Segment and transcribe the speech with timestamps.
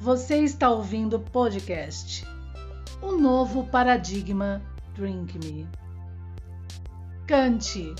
[0.00, 2.24] Você está ouvindo o podcast
[3.02, 4.62] O Novo Paradigma
[4.94, 5.68] Drink Me.
[7.26, 7.94] Kant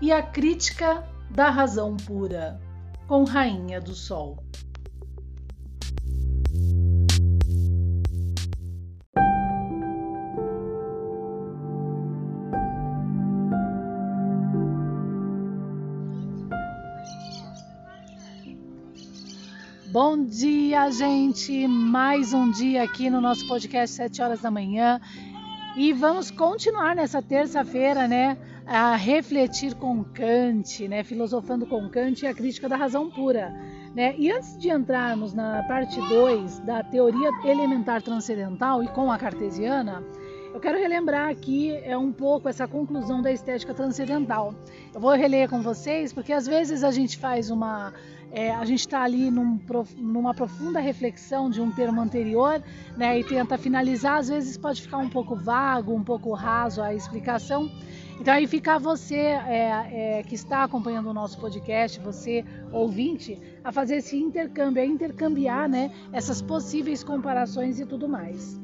[0.00, 2.58] e a Crítica da Razão Pura,
[3.06, 4.42] com Rainha do Sol.
[19.94, 21.68] Bom dia, gente!
[21.68, 25.00] Mais um dia aqui no nosso podcast 7 horas da manhã.
[25.76, 28.36] E vamos continuar nessa terça-feira, né,
[28.66, 33.54] a refletir com Kant, né, filosofando com Kant e a crítica da razão pura,
[33.94, 34.16] né?
[34.18, 40.02] E antes de entrarmos na parte 2 da teoria elementar transcendental e com a cartesiana,
[40.54, 44.54] eu quero relembrar aqui é um pouco essa conclusão da estética transcendental.
[44.94, 47.92] Eu vou reler com vocês porque às vezes a gente faz uma
[48.30, 49.60] é, a gente está ali num,
[49.96, 52.62] numa profunda reflexão de um termo anterior
[52.96, 56.94] né, e tenta finalizar, às vezes pode ficar um pouco vago, um pouco raso a
[56.94, 57.68] explicação.
[58.20, 63.72] Então aí fica você é, é, que está acompanhando o nosso podcast, você ouvinte, a
[63.72, 68.63] fazer esse intercâmbio, a intercambiar né, essas possíveis comparações e tudo mais.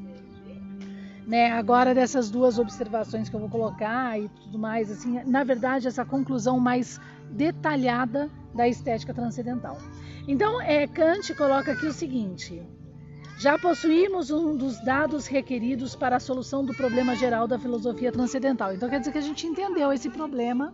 [1.25, 5.87] Né, agora dessas duas observações que eu vou colocar e tudo mais, assim, na verdade
[5.87, 9.77] essa conclusão mais detalhada da estética transcendental.
[10.27, 12.61] Então, é, Kant coloca aqui o seguinte:
[13.37, 18.73] já possuímos um dos dados requeridos para a solução do problema geral da filosofia transcendental.
[18.73, 20.73] Então, quer dizer que a gente entendeu esse problema,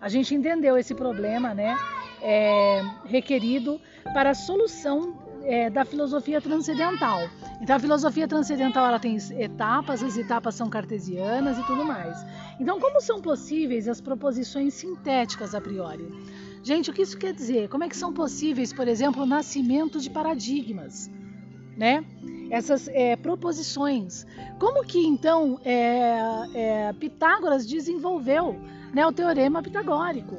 [0.00, 1.76] a gente entendeu esse problema, né,
[2.22, 3.80] é, requerido
[4.14, 7.20] para a solução é, da filosofia transcendental.
[7.60, 12.24] Então a filosofia transcendental ela tem etapas, as etapas são cartesianas e tudo mais.
[12.60, 16.06] Então como são possíveis as proposições sintéticas a priori?
[16.62, 17.68] Gente, o que isso quer dizer?
[17.68, 21.10] Como é que são possíveis, por exemplo, o nascimento de paradigmas,
[21.76, 22.04] né?
[22.50, 24.26] Essas é, proposições.
[24.58, 26.18] Como que então é,
[26.54, 28.58] é, Pitágoras desenvolveu
[28.92, 30.36] né, o teorema pitagórico?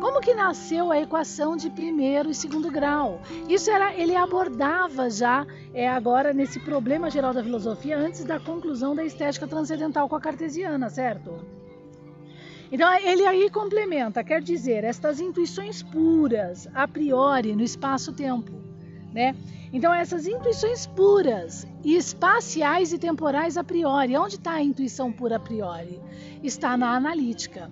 [0.00, 3.20] Como que nasceu a equação de primeiro e segundo grau?
[3.48, 8.94] Isso era, ele abordava já é, agora nesse problema geral da filosofia antes da conclusão
[8.94, 11.40] da estética transcendental com a cartesiana, certo?
[12.70, 18.52] Então ele aí complementa, quer dizer, estas intuições puras, a priori, no espaço-tempo,
[19.12, 19.34] né?
[19.72, 25.36] Então essas intuições puras e espaciais e temporais a priori, onde está a intuição pura
[25.36, 26.00] a priori?
[26.42, 27.70] Está na analítica.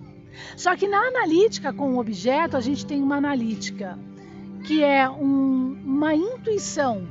[0.55, 3.97] Só que na analítica com o objeto, a gente tem uma analítica
[4.65, 7.07] que é um, uma intuição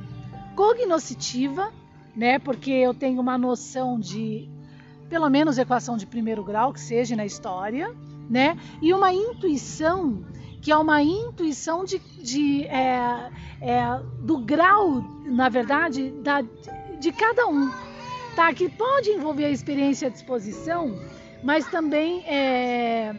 [0.55, 1.71] cognoscitiva,
[2.15, 2.39] né?
[2.39, 4.49] Porque eu tenho uma noção de
[5.09, 7.93] pelo menos equação de primeiro grau que seja na história,
[8.29, 8.57] né?
[8.81, 10.25] E uma intuição
[10.61, 13.29] que é uma intuição de, de é,
[13.61, 16.41] é, do grau, na verdade, da,
[16.99, 17.71] de cada um,
[18.35, 18.51] tá?
[18.53, 20.99] Que pode envolver a experiência à disposição
[21.43, 23.15] mas também é,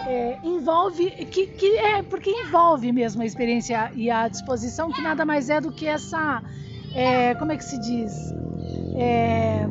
[0.00, 5.24] é, envolve que, que é porque envolve mesmo a experiência e a disposição que nada
[5.24, 6.42] mais é do que essa
[6.94, 8.12] é, como é que se diz?
[8.96, 9.66] É,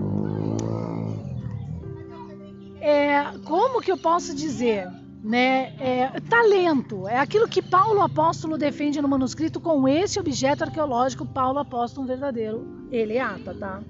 [2.80, 4.88] é, como que eu posso dizer
[5.24, 11.26] né, é, talento, é aquilo que Paulo Apóstolo defende no manuscrito com esse objeto arqueológico,
[11.26, 13.82] Paulo Apóstolo verdadeiro, ele é ata, tá?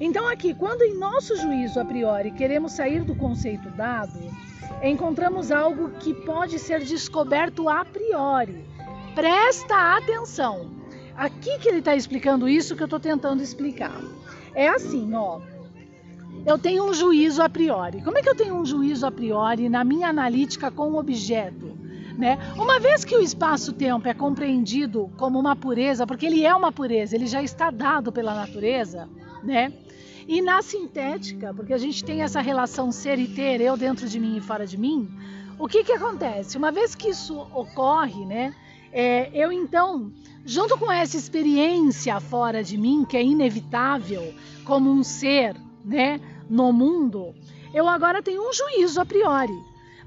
[0.00, 4.18] Então, aqui, quando em nosso juízo a priori queremos sair do conceito dado,
[4.82, 8.64] encontramos algo que pode ser descoberto a priori.
[9.14, 10.70] Presta atenção.
[11.16, 14.00] Aqui que ele está explicando isso que eu estou tentando explicar.
[14.54, 15.40] É assim, ó.
[16.46, 18.00] Eu tenho um juízo a priori.
[18.00, 21.76] Como é que eu tenho um juízo a priori na minha analítica com o objeto?
[22.16, 22.38] Né?
[22.56, 27.16] Uma vez que o espaço-tempo é compreendido como uma pureza, porque ele é uma pureza,
[27.16, 29.08] ele já está dado pela natureza,
[29.42, 29.72] né?
[30.28, 34.20] E na sintética, porque a gente tem essa relação ser e ter, eu dentro de
[34.20, 35.08] mim e fora de mim,
[35.58, 36.58] o que, que acontece?
[36.58, 38.54] Uma vez que isso ocorre, né,
[38.92, 40.12] é, eu então,
[40.44, 44.34] junto com essa experiência fora de mim, que é inevitável
[44.66, 47.34] como um ser né, no mundo,
[47.72, 49.58] eu agora tenho um juízo a priori.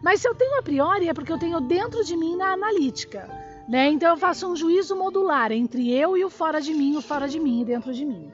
[0.04, 3.28] Mas se eu tenho a priori é porque eu tenho dentro de mim na analítica.
[3.68, 3.90] Né?
[3.90, 7.28] Então eu faço um juízo modular entre eu e o fora de mim, o fora
[7.28, 8.32] de mim e dentro de mim.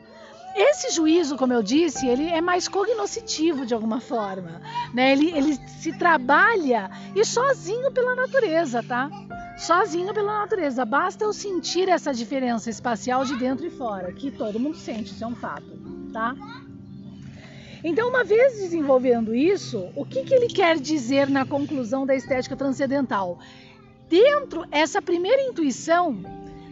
[0.60, 4.60] Esse juízo, como eu disse, ele é mais cognoscitivo de alguma forma,
[4.92, 5.12] né?
[5.12, 9.08] Ele, ele se trabalha e sozinho pela natureza, tá?
[9.56, 10.84] Sozinho pela natureza.
[10.84, 15.24] Basta eu sentir essa diferença espacial de dentro e fora, que todo mundo sente, isso
[15.24, 15.80] é um fato,
[16.12, 16.36] tá?
[17.84, 22.56] Então, uma vez desenvolvendo isso, o que, que ele quer dizer na conclusão da estética
[22.56, 23.38] transcendental?
[24.10, 26.18] Dentro, essa primeira intuição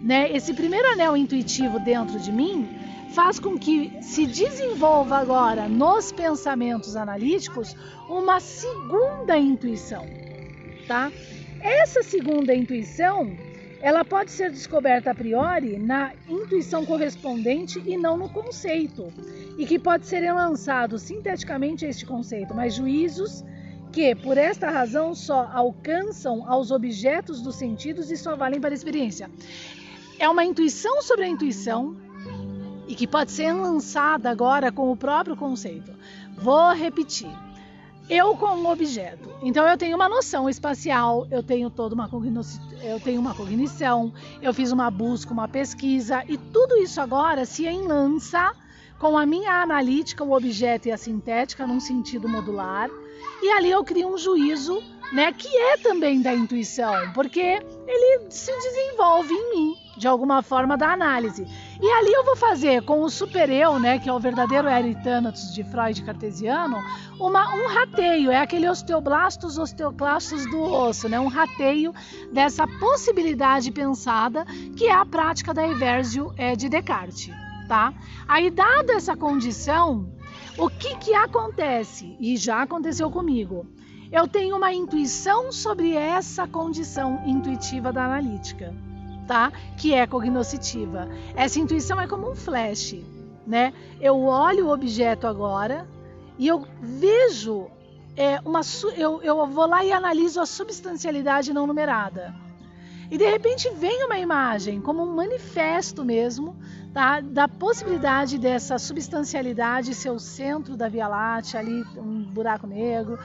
[0.05, 0.31] né?
[0.31, 2.69] Esse primeiro anel intuitivo dentro de mim
[3.12, 7.75] faz com que se desenvolva agora nos pensamentos analíticos
[8.10, 10.06] uma segunda intuição,
[10.88, 11.12] tá?
[11.62, 13.36] Essa segunda intuição,
[13.81, 19.12] ela pode ser descoberta a priori na intuição correspondente e não no conceito,
[19.57, 23.44] e que pode ser lançado sinteticamente este conceito, mas juízos
[23.92, 28.75] que, por esta razão, só alcançam aos objetos dos sentidos e só valem para a
[28.75, 29.31] experiência.
[30.19, 31.96] É uma intuição sobre a intuição
[32.87, 35.91] e que pode ser lançada agora com o próprio conceito.
[36.37, 37.29] Vou repetir
[38.09, 39.29] eu como objeto.
[39.41, 42.09] Então eu tenho uma noção espacial, eu tenho toda uma
[42.83, 47.65] eu tenho uma cognição, eu fiz uma busca, uma pesquisa e tudo isso agora se
[47.65, 48.53] enlança
[48.99, 52.89] com a minha analítica, o objeto e a sintética num sentido modular.
[53.41, 58.51] E ali eu crio um juízo, né, que é também da intuição, porque ele se
[58.51, 61.47] desenvolve em mim de alguma forma da análise.
[61.81, 65.63] E ali eu vou fazer com o super-eu, né, que é o verdadeiro eritânatos de
[65.63, 66.77] Freud cartesiano,
[67.19, 71.94] uma, um rateio, é aquele osteoblastos, osteoclastos do osso, né, um rateio
[72.31, 74.45] dessa possibilidade pensada
[74.77, 77.33] que é a prática da Eversio é, de Descartes,
[77.68, 77.94] tá?
[78.25, 80.10] Aí, dada essa condição,
[80.57, 82.16] o que que acontece?
[82.19, 83.66] E já aconteceu comigo.
[84.12, 88.74] Eu tenho uma intuição sobre essa condição intuitiva da analítica
[89.27, 89.51] tá?
[89.77, 91.07] Que é cognoscitiva.
[91.36, 92.95] Essa intuição é como um flash,
[93.45, 93.74] né?
[94.00, 95.88] Eu olho o objeto agora
[96.38, 97.68] e eu vejo
[98.16, 98.62] é, uma
[98.95, 102.33] eu, eu vou lá e analiso a substancialidade não numerada.
[103.12, 106.56] E de repente vem uma imagem, como um manifesto mesmo,
[106.94, 107.21] tá?
[107.21, 113.19] da possibilidade dessa substancialidade ser o centro da Via Láctea, ali um buraco negro,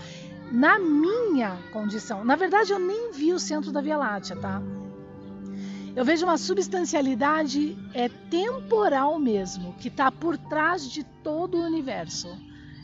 [0.52, 2.24] na minha condição.
[2.24, 4.60] Na verdade, eu nem vi o centro da Via Láctea, tá?
[5.94, 12.28] Eu vejo uma substancialidade é temporal mesmo, que está por trás de todo o universo.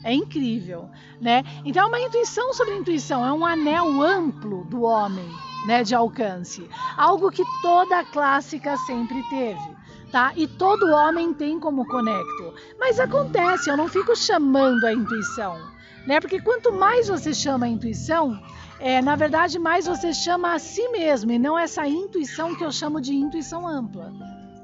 [0.03, 1.45] É incrível, né?
[1.65, 5.29] Então, é uma intuição sobre intuição, é um anel amplo do homem,
[5.67, 6.69] né, de alcance.
[6.97, 9.77] Algo que toda a clássica sempre teve.
[10.13, 10.33] Tá?
[10.37, 12.55] E todo homem tem como conecto.
[12.79, 15.59] Mas acontece, eu não fico chamando a intuição,
[16.07, 16.21] né?
[16.21, 18.41] Porque quanto mais você chama a intuição,
[18.79, 22.71] é, na verdade, mais você chama a si mesmo e não essa intuição que eu
[22.71, 24.13] chamo de intuição ampla,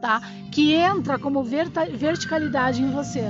[0.00, 0.20] tá?
[0.50, 3.24] Que entra como verticalidade em você,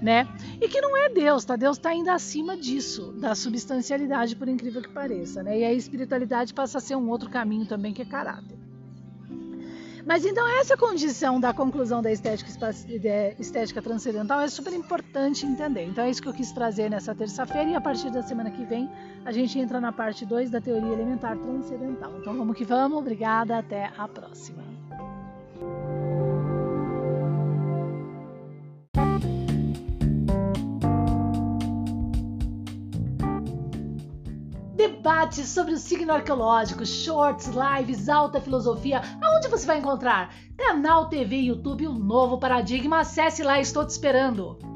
[0.00, 0.28] né?
[0.60, 1.56] E que não é Deus, tá?
[1.56, 5.58] Deus está ainda acima disso, da substancialidade, por incrível que pareça, né?
[5.58, 8.53] E a espiritualidade passa a ser um outro caminho também que é caráter.
[10.06, 12.50] Mas então essa condição da conclusão da estética,
[13.38, 15.84] estética transcendental é super importante entender.
[15.84, 18.64] Então é isso que eu quis trazer nessa terça-feira e a partir da semana que
[18.64, 18.90] vem
[19.24, 22.12] a gente entra na parte 2 da teoria elementar transcendental.
[22.18, 24.73] Então vamos que vamos, obrigada, até a próxima.
[35.04, 39.02] Debates sobre o signo arqueológico, shorts, lives, alta filosofia.
[39.20, 40.34] Aonde você vai encontrar?
[40.56, 43.00] Canal TV YouTube, um novo paradigma.
[43.00, 44.73] Acesse lá, estou te esperando.